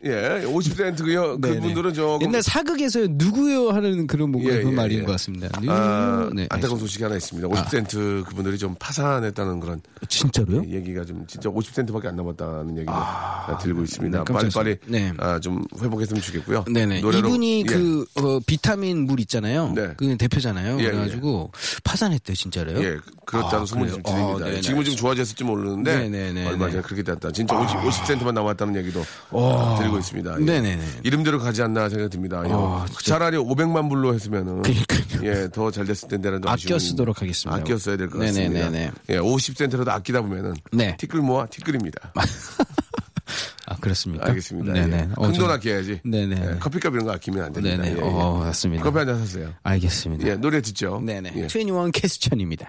[0.06, 1.56] 예, 50센트 그, 형- 네네.
[1.56, 2.28] 그분들은 조금.
[2.28, 5.04] 옛날 사극에서 누구요 하는 그런 뭔가 예, 그런 예, 말인 예.
[5.04, 5.48] 것 같습니다.
[5.68, 6.46] 아, 네.
[6.52, 7.48] 안타까운 소식이 하나 있습니다.
[7.48, 10.64] 50센트 그분들이 좀 파산했다는 그런 진짜로요?
[10.70, 14.20] 얘기가 좀 진짜 50센트밖에 안 남았다는 얘기가 들고 있습니다.
[14.20, 15.14] 네, 깜짝 빨리 빨리 네.
[15.18, 16.66] 아, 좀 회복했으면 좋겠고요.
[16.72, 17.02] 네네.
[17.02, 17.64] 노래로- 이분이 예.
[17.64, 19.72] 그 어, 비타민 물 있잖아요.
[19.76, 19.94] 네.
[19.98, 20.80] 그 대표잖아요.
[20.80, 21.52] 예, 그래가지고
[21.84, 22.84] 파산했대요, 진짜로요?
[22.84, 23.92] 예, 그렇다는 아, 소문이?
[23.92, 24.46] 좀 들립니다.
[24.46, 24.62] 아, 네네.
[24.62, 26.48] 지금은 좀 좋아졌을지 모르는데 네네네.
[26.50, 27.32] 얼마 전에 그렇게 됐다.
[27.32, 29.02] 진짜 50, 50센트만 남았다는 얘기도
[29.32, 30.36] 아, 들리고 있습니다.
[30.42, 30.44] 예.
[30.44, 30.84] 네네네.
[31.04, 32.44] 이름대로 가지 않나 생각이 듭니다.
[32.46, 32.50] 예.
[32.52, 33.02] 아, 진짜.
[33.14, 34.98] 차라리 500만 불로 했으면은 그러니까요.
[35.24, 37.60] 예, 더 잘 됐을 텐데라는 좀 아껴 쓰도록 하겠습니다.
[37.62, 38.54] 아껴 써야 될 것 같습니다.
[38.70, 38.92] 네네네네.
[39.10, 40.96] 예, 50센트라도 아끼다 보면은 네.
[40.98, 42.12] 티끌 모아 티끌입니다.
[43.70, 44.28] 아, 그렇습니까?
[44.28, 44.72] 알겠습니다.
[44.72, 44.98] 네네.
[44.98, 45.02] 예.
[45.18, 46.00] 어, 큰돈 좀- 아껴야지.
[46.06, 46.36] 네네.
[46.54, 47.76] 예, 커피값 이런 거 아끼면 안 됩니다.
[47.84, 47.96] 네네.
[47.96, 48.02] 예, 예.
[48.02, 48.84] 어, 맞습니다.
[48.84, 49.54] 커피 한 잔 사세요.
[49.64, 50.28] 알겠습니다.
[50.28, 51.02] 예, 노래 듣죠.
[51.06, 51.34] 네네.
[51.36, 51.46] 예.
[51.46, 52.68] 21 Question입니다.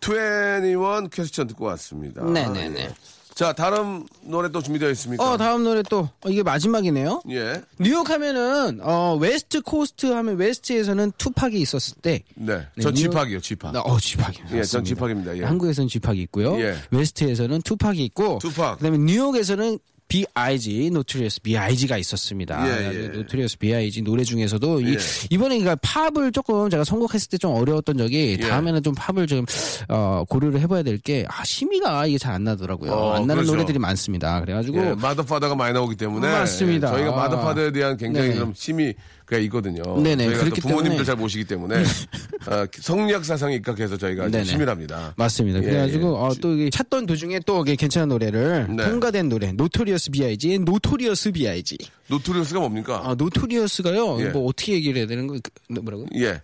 [0.00, 2.22] 21 Question 듣고 왔습니다.
[2.24, 2.94] 네네네.
[3.34, 3.36] 예.
[3.36, 5.32] 자, 다른 노래 또 준비되어 있습니까?
[5.32, 7.22] 어, 다음 노래 또, 어, 이게 마지막이네요.
[7.30, 7.62] 예.
[7.80, 12.66] 뉴욕 하면은, 어, West Coast 하면 West에서는 투팍이 있었을 때, 네.
[12.76, 13.72] 네, 전 뉴욕- 지팍이요, 지팍.
[13.72, 14.36] 나- 어, 지팍이.
[14.52, 15.36] 예, 전 지팍입니다.
[15.38, 15.42] 예.
[15.44, 16.60] 한국에서는 지팍이 있고요.
[16.60, 16.76] 예.
[16.90, 18.78] West에서는 투팍이 있고, 투팍.
[18.78, 19.78] 그다음에 뉴욕에서는
[20.14, 20.90] B.I.G.
[20.90, 22.64] Notorious B.I.G.가 있었습니다.
[22.68, 23.08] 예, 예.
[23.08, 24.02] Notorious B.I.G.
[24.02, 24.98] 노래 중에서도 이, 예.
[25.30, 28.48] 이번에 그러니까 팝을 조금 제가 선곡했을 때 좀 어려웠던 적이 예.
[28.48, 29.44] 다음에는 좀 팝을 좀
[29.88, 32.92] 어, 고려를 해봐야 될 게 아, 심의가 이게 잘 안 나더라고요.
[32.92, 33.52] 어, 안 나는 그렇죠.
[33.52, 34.40] 노래들이 많습니다.
[34.40, 36.88] 그래가지고 예, mother father가 많이 나오기 때문에 맞습니다.
[36.88, 37.16] 저희가 아.
[37.16, 38.38] mother father에 대한 굉장히 네네.
[38.40, 38.94] 좀 힘이
[39.26, 39.82] 가 있거든요.
[40.02, 41.04] 네네, 저희가 그렇기 또 부모님들.
[41.04, 44.44] 잘 모시기 때문에 어, 성리학 사상에 입각해서 저희가 좀 네네.
[44.44, 45.14] 심의합니다.
[45.16, 45.60] 맞습니다.
[45.60, 46.10] 예, 그래가지고 예.
[46.12, 48.84] 어, 또 찾던 도중에 또 괜찮은 노래를 네.
[48.84, 50.58] 통과된 노래 Notorious B.I.G.
[50.58, 51.78] Notorious B.I.G.
[52.08, 53.00] Notorious가 뭡니까?
[53.02, 54.20] 아 notorious가요.
[54.20, 54.24] 예.
[54.28, 56.06] 뭐 어떻게 얘기를 해야 되는 거 그, 뭐라고?
[56.16, 56.42] 예.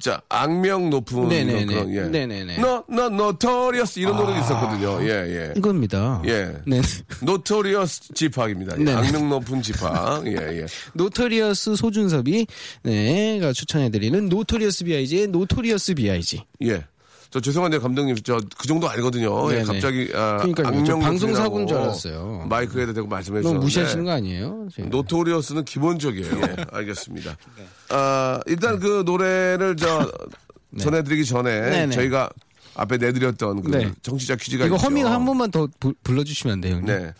[0.00, 1.66] 자, 악명 높은 네네네.
[1.66, 2.02] 그런 예.
[2.02, 2.58] 네네네.
[2.58, 5.02] 너, 너, notorious 이런 노래도 있었거든요.
[5.02, 5.52] 예, 예.
[5.56, 6.20] 이겁니다.
[6.26, 6.52] 예.
[6.66, 6.80] 네.
[7.22, 8.80] Notorious 지팍입니다.
[8.80, 8.92] 예.
[8.92, 10.26] 악명 높은 지팍.
[10.26, 10.66] 예, 예.
[10.94, 12.46] Notorious 소준섭이
[12.82, 15.28] 네가 추천해 드리는 Notorious B.I.G.
[15.28, 16.42] Notorious B.I.G.
[16.62, 16.84] 예.
[17.34, 19.50] 저 죄송한데 감독님 저 그 정도 아니거든요.
[19.50, 19.64] 예, 네네.
[19.64, 20.38] 갑자기 아,
[21.00, 22.46] 방송 사고인 높으라고 줄 알았어요.
[22.48, 24.68] 마이크에다 대고 말씀해 너무 주셨는데 무시하시는 거 아니에요?
[24.72, 24.88] 제가.
[24.88, 26.30] Notorious는 기본적이에요.
[26.42, 27.36] 예, 알겠습니다.
[27.56, 27.66] 네.
[27.88, 30.08] 아, 일단 그 노래를 저
[30.78, 31.90] 전해드리기 전에.
[31.90, 32.30] 저희가
[32.76, 33.90] 앞에 내드렸던 그 네.
[34.02, 34.86] 정치자 퀴즈가 이거 있죠.
[34.86, 36.86] 허밍 한 번만 더 부- 불러주시면 안 돼요, 형님?
[36.86, 37.12] 네.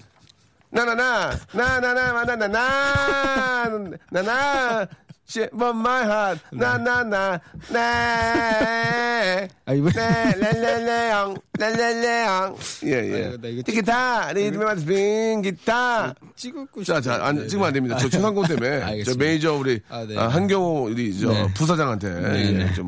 [0.71, 3.69] 나나나 나나나 나나나
[4.13, 4.87] 나나
[5.33, 7.41] But my heart 나나나
[7.73, 17.25] 네 아, 이번 레레레앙 레레레앙 예예 아, 나 이거 기타 맞춰 빈 기타 찍었고 자자
[17.25, 19.15] 안 찍으면 안 됩니다 저 초상권 때문에 저.
[19.17, 20.17] 메이저 우리 아, 네.
[20.17, 21.49] 아, 한경호 우리 저 네.
[21.55, 22.75] 부사장한테 네, 예, 네.
[22.75, 22.87] 좀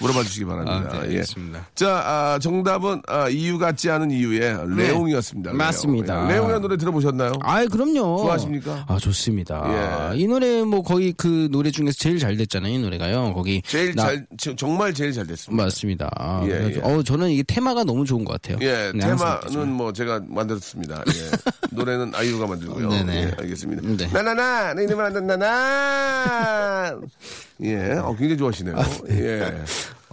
[0.00, 1.02] 물어봐 주시기 바랍니다 아, 네, 예.
[1.14, 1.66] 알겠습니다.
[1.74, 5.58] 자 아, 정답은 아, 이유 같지 않은 이유의 레옹이었습니다 레옹.
[5.58, 5.64] 네.
[5.64, 6.28] 맞습니다.
[6.28, 6.34] 예.
[6.34, 7.32] 레옹의 노래 들어보셨나요?
[7.42, 8.18] 아, 그럼요.
[8.22, 8.84] 좋아하십니까?
[8.88, 10.12] 아, 좋습니다.
[10.14, 10.18] 예.
[10.18, 13.32] 이 노래 뭐 거의 그 노래 중에서 제일 잘 됐잖아요, 이 노래가요.
[13.34, 15.64] 거기 제일 나- 잘 저- 정말 제일 잘 됐습니다.
[15.64, 16.10] 맞습니다.
[16.16, 16.80] 아, 예, 예.
[16.82, 18.58] 어, 저는 이게 테마가 너무 좋은 것 같아요.
[18.62, 19.72] 예, 네, 테마는.
[19.72, 21.02] 뭐 제가 만들었습니다.
[21.06, 21.30] 예.
[21.76, 22.88] 노래는 아이유가 만들고요.
[22.88, 23.16] 네네.
[23.22, 23.82] 예, 알겠습니다.
[23.96, 24.06] 네.
[24.12, 26.96] 나나나, 내 이름은 안 나나.
[27.62, 28.76] 예, 어, 굉장히 좋아하시네요.
[29.10, 29.62] 예.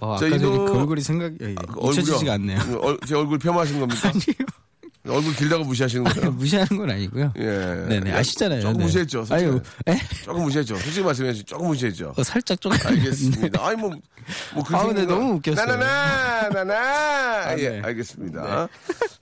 [0.02, 1.56] 어, 저 아까 이 노- 그 얼굴이 생각 예, 예.
[1.78, 1.92] 얼굴이요?
[1.92, 2.60] 잊혀지지가 않네요.
[2.82, 4.12] 얼- 제 얼굴 폄하하신 겁니까?
[5.08, 6.32] 얼굴 길다고 무시하시는 거예요?
[6.32, 7.34] 무시하는 건 아니고요.
[7.38, 7.44] 예.
[7.88, 8.62] 네네 야, 아시잖아요.
[8.62, 8.84] 조금 네.
[8.86, 9.26] 무시했죠.
[9.26, 9.50] 솔직히.
[9.52, 10.00] 아유, 에?
[10.24, 10.76] 조금 무시했죠.
[10.78, 11.48] 솔직히 말씀해 주시죠.
[11.56, 12.14] 조금 무시했죠.
[12.18, 13.66] 어, 살짝 좀 알겠습니다.
[13.68, 13.92] 아니 뭐,
[14.54, 15.66] 뭐 그런 아, 근데 너무 웃겼어요.
[15.66, 17.60] 나나나 나나.
[17.60, 17.82] 예, 네.
[17.84, 18.68] 알겠습니다.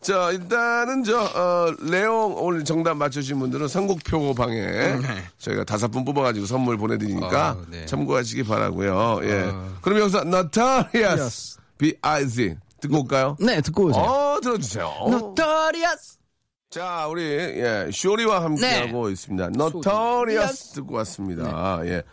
[0.02, 4.98] 자, 일단은 저 어, 레옹 오늘 정답 맞추신 분들은 선곡표 방에
[5.40, 7.86] 저희가 다섯 분 뽑아가지고 선물 보내드리니까 어, 네.
[7.86, 9.20] 참고하시기 바라고요.
[9.24, 9.52] 예.
[9.82, 12.56] 그럼 여기서 Notorious B.I.G.
[12.84, 13.38] 듣고 올까요?
[13.40, 14.04] 네 듣고 오세요.
[14.04, 14.92] 어, 들어주세요.
[15.08, 16.18] Notorious.
[16.70, 19.46] 자, 우리 예, 쇼리와 함께하고 있습니다.
[19.56, 21.80] Notorious 듣고 왔습니다.
[21.86, 22.04] 예.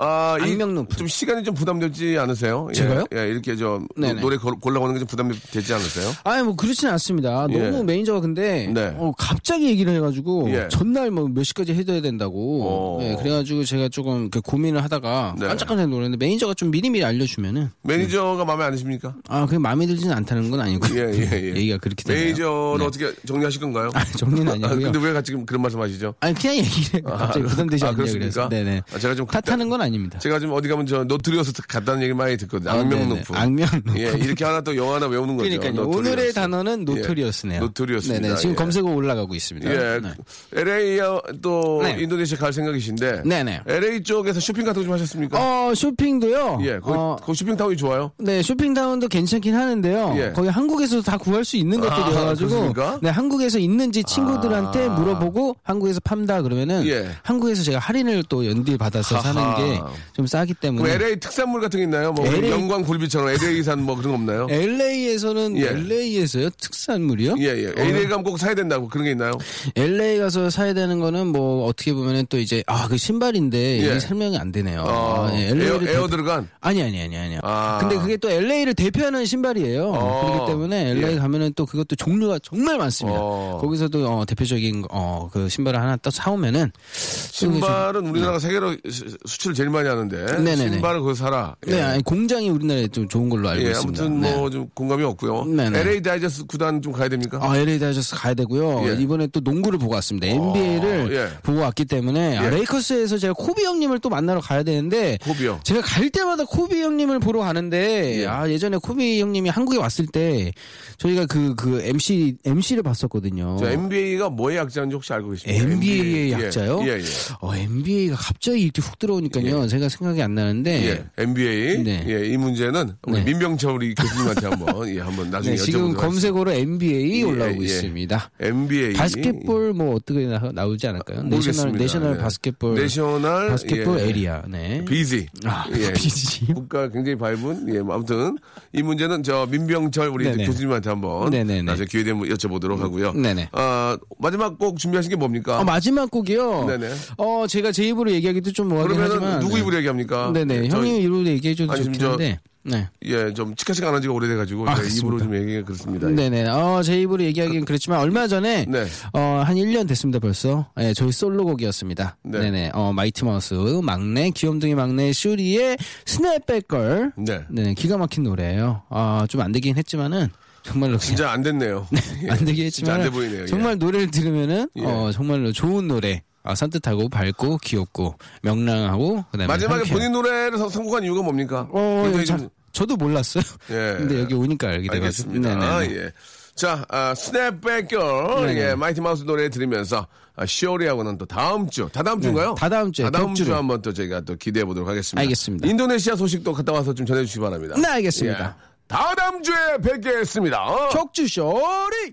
[0.00, 0.96] 아, 이- 악명 높은.
[0.96, 2.68] 좀 시간이 좀 부담되지 않으세요?
[2.70, 3.04] 예, 제가요?
[3.14, 4.20] 예, 이렇게 좀 네네.
[4.20, 6.12] 노래 골- 골라오는 게 좀 부담되지 않으세요?
[6.24, 7.46] 아니 뭐 그렇진 않습니다.
[7.50, 7.58] 예.
[7.58, 8.92] 너무 매니저가 근데 네.
[8.96, 10.68] 어, 갑자기 얘기를 해가지고 예.
[10.70, 12.62] 전날 뭐 몇 시까지 해둬야 된다고.
[12.64, 13.02] 어.
[13.02, 15.46] 예, 그래가지고 제가 조금 그 고민을 하다가 네.
[15.48, 19.14] 깜짝깜짝 놀랐는데 매니저가 좀 미리미리 알려주면은 매니저가 마음에 안 드십니까?
[19.28, 21.48] 아 그게 마음에 들지는 않다는 건 아니고 예, 예, 예.
[21.56, 22.24] 얘기가 그렇게 되네요.
[22.24, 22.84] 매니저는 네.
[22.84, 23.90] 어떻게 정리하실 건가요?
[23.94, 24.92] 아, 정리는 아, 아니고요.
[24.92, 26.14] 근데 왜 같이 지금 그런 말씀 하시죠?
[26.20, 28.24] 아니 그냥 얘기를 갑자기 부담되지 아, 않냐 그렇습니까?
[28.32, 30.18] 그래서 네네 아, 제가 좀 탓하는 건 아 닙니다.
[30.18, 32.70] 제가 좀 어디 가면 저 notorious 갔다는 얘기 많이 듣거든요.
[32.70, 33.02] 아, 네네.
[33.02, 33.34] 악명높은.
[33.36, 33.98] 악명높은.
[33.98, 35.48] 예, 이렇게 하나 또 영화 하나 외우는 거죠.
[35.48, 35.72] 그러니까요.
[35.84, 36.08] Notorious.
[36.10, 37.60] 오늘의 단어는 예, notorious네요.
[37.60, 38.22] Notorious입니다.
[38.28, 38.36] 네네.
[38.36, 38.54] 지금 예.
[38.56, 39.70] 검색어 올라가고 있습니다.
[39.70, 40.12] 예, 네.
[40.54, 40.98] LA
[41.42, 41.96] 또 네.
[42.00, 43.62] 인도네시아 갈 생각이신데 네네.
[43.66, 45.38] LA 쪽에서 쇼핑 같은 거 좀 하셨습니까?
[45.68, 46.60] 어 쇼핑도요.
[46.62, 48.12] 예, 거기, 어, 거기 쇼핑타운이 좋아요.
[48.18, 50.14] 네, 쇼핑타운도 괜찮긴 하는데요.
[50.16, 50.32] 예.
[50.32, 52.98] 거기 한국에서도 다 구할 수 있는 것들이어가지고, 그렇습니까?
[53.02, 54.90] 네, 한국에서 있는지 친구들한테 아.
[54.94, 57.10] 물어보고 한국에서 판다 그러면은 예.
[57.22, 59.38] 한국에서 제가 할인을 또 연딜 받아서 사는.
[59.56, 59.77] 게
[60.12, 60.92] 좀 싸기 때문에.
[60.94, 62.12] LA 특산물 같은 게 있나요?
[62.12, 64.46] 뭐 LA 영광 굴비처럼 LA산 뭐 그런 거 없나요?
[64.50, 65.68] LA에서는 예.
[65.68, 67.36] LA에서요 특산물이요?
[67.38, 67.72] 예, 예.
[67.76, 69.32] LA 가면 꼭 사야 된다고 그런 게 있나요?
[69.76, 73.76] LA 가서 사야 되는 거는 뭐 어떻게 보면은 또 이제 아 그 신발인데 예.
[73.78, 74.80] 이게 설명이 안 되네요.
[74.80, 76.48] 어, 아, 예, 에어, LA를 에어 들어간?
[76.60, 77.40] 아니 아니 아니 아니요.
[77.42, 77.76] 아.
[77.80, 79.90] 근데 그게 또 LA를 대표하는 신발이에요.
[79.90, 80.32] 어.
[80.32, 81.18] 그렇기 때문에 LA 예.
[81.18, 83.18] 가면은 또 그것도 종류가 정말 많습니다.
[83.20, 83.58] 어.
[83.60, 89.70] 거기서도 어, 대표적인 어, 그 신발을 하나 또 사오면은 신발은 우리나라가 세계로 수- 수출을 제일
[89.70, 90.70] 많이 하는데 네네네.
[90.70, 91.56] 신발을 거기서 사라.
[91.66, 91.72] 예.
[91.72, 94.04] 네 아니, 공장이 우리나라에 좀 좋은 걸로 알고 예, 있습니다.
[94.04, 94.36] 아무튼 네.
[94.36, 95.46] 뭐좀 공감이 없고요.
[95.46, 95.80] 네네.
[95.80, 97.40] LA 다저스 구단 좀 가야 됩니까?
[97.42, 98.88] 아, LA 다저스 가야 되고요.
[98.88, 99.02] 예.
[99.02, 100.28] 이번에 또 농구를 보고 왔습니다.
[100.28, 101.42] NBA를 예.
[101.42, 102.50] 보고 왔기 때문에 아, 예.
[102.50, 105.58] 레이커스에서 제가 코비 형님을 또 만나러 가야 되는데 코비요.
[105.64, 108.26] 제가 갈 때마다 코비 형님을 보러 가는데 예.
[108.28, 110.52] 아 예전에 코비 형님이 한국에 왔을 때
[110.98, 113.56] 저희가 그그 MC MC를 봤었거든요.
[113.58, 115.64] 저 NBA가 뭐의 약자인지 혹시 알고 계십니까?
[115.64, 116.80] NBA의 예, 약자요?
[116.84, 117.02] 예, 예.
[117.40, 119.47] 어, NBA가 갑자기 이렇게 훅 들어오니까요.
[119.68, 120.84] 제가 생각이 안 나는데
[121.16, 121.82] 예, NBA.
[121.82, 122.04] 네.
[122.08, 123.24] 예, 이 문제는 우리 네.
[123.24, 125.94] 민병철 우리 교수님한테 한번 예, 한번 나중에 네, 지금.
[125.94, 127.64] 검색어로 NBA 예, 올라오고 예.
[127.66, 128.30] 있습니다.
[128.40, 131.22] NBA basketball 뭐 어떻게 나, 나오지 않을까요?
[131.22, 131.78] national 모르겠습니다.
[131.78, 132.22] national 네.
[132.22, 134.08] basketball national basketball 예.
[134.08, 134.42] area.
[134.48, 134.84] 네.
[134.84, 135.26] 비지.
[135.44, 135.92] 아, 예.
[135.92, 136.46] 비지.
[136.54, 138.36] 국가 굉장히 밝은 예, 뭐 아무튼
[138.72, 140.46] 이 문제는 저 민병철 우리 네네.
[140.46, 141.62] 교수님한테 한번 네네네.
[141.62, 143.12] 나중에 기회 되면 여쭤보도록 하고요.
[143.12, 143.48] 네네.
[143.52, 145.60] 아, 마지막 곡 준비하신 게 뭡니까?
[145.60, 146.66] 어, 마지막 곡이요.
[146.66, 146.90] 네네.
[147.18, 149.60] 어, 제가 제 입으로 얘기하기도 좀 뭐하긴 하지만 누구 네.
[149.60, 150.32] 입으로 얘기합니까?
[150.32, 150.64] 네네.
[150.64, 152.38] 예, 저- 형님 입으로 얘기해줘도 아니, 좋긴 한데.
[152.64, 152.88] 네.
[153.06, 155.18] 예, 좀 치카치카 안한 지가 오래돼가지고 아, 제 입으로?
[155.18, 156.08] 좀 얘기가 그렇습니다.
[156.08, 156.48] 네네.
[156.48, 158.84] 어, 제 입으로 얘기하기는 그렇지만 얼마 전에 네.
[159.14, 160.70] 어, 한 1년 됐습니다 벌써.
[160.78, 162.18] 예, 저희 솔로곡이었습니다.
[162.24, 162.38] 네.
[162.38, 162.50] 네.
[162.50, 167.12] 네 어, 마이티 마우스 막내 귀염둥이 막내 쇼리의 Snapback Girl.
[167.16, 167.40] 네.
[167.48, 168.82] 네, 기가 막힌 노래예요.
[168.90, 170.28] 아, 좀안 되긴 했지만은
[170.62, 171.86] 정말로 진짜 안 됐네요.
[172.24, 173.42] 예, 안 되긴 했지만 안돼 보이네요.
[173.42, 173.46] 예.
[173.46, 174.84] 정말 노래를 들으면은 예.
[174.84, 176.22] 어, 정말로 좋은 노래.
[176.48, 179.98] 아, 산뜻하고 밝고 귀엽고 명랑하고 그다음에 마지막에 상쾌한.
[179.98, 181.68] 본인 노래를 선- 선곡한 이유가 뭡니까?
[181.70, 183.42] 어, 굉장히 자, 좀- 저도 몰랐어요.
[183.70, 183.96] 예.
[183.98, 185.30] 근데 여기 오니까 알게 돼가지고.
[185.30, 185.54] 알겠습니다.
[185.78, 185.94] 네네네.
[186.06, 186.12] 예.
[186.54, 188.60] 자, 아, Snapback Girl, 네네.
[188.70, 192.54] 예, 마이티 마우스 노래 들으면서, 아, 쇼리하고는 또 다음 주, 다 다음 주인가요?
[192.58, 193.54] 다 다음 주에, 다 다음 주.
[193.54, 195.20] 한번 또 저희가 또 기대해 보도록 하겠습니다.
[195.20, 195.68] 알겠습니다.
[195.68, 197.76] 인도네시아 소식도 갔다 와서 좀 전해주시기 바랍니다.
[197.78, 198.56] 네, 알겠습니다.
[198.56, 198.68] 예.
[198.88, 200.64] 다 다음 주에 뵙겠습니다.
[200.64, 200.88] 어?
[200.88, 202.12] 격주 쇼리!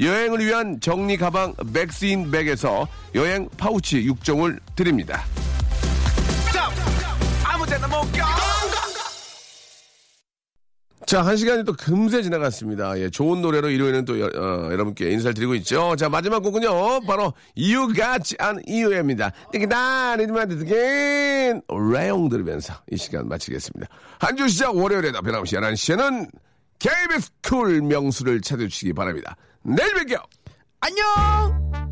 [0.00, 5.24] 여행을 위한 정리 가방 맥스인 백에서 여행 파우치 6종을 드립니다.
[11.06, 12.98] 자, 한 시간이 또 금세 지나갔습니다.
[13.00, 15.96] 예, 좋은 노래로 일요일은 또 여, 어, 여러분께 인사를 드리고 있죠.
[15.96, 19.32] 자, 마지막 곡은요, 바로 You Got an 이유입니다.
[19.52, 23.88] 이기다, 리듬만 듣긴, 레용 들으면서 이 시간 마치겠습니다.
[24.20, 26.28] 한 주 시작 월요일에도 변함없이 11시에는
[26.78, 29.36] KBS 쿨 명수를 찾아주시기 바랍니다.
[29.62, 30.22] 내일 뵐게요.
[30.80, 31.89] 안녕!